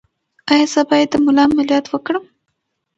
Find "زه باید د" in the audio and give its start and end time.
0.73-1.15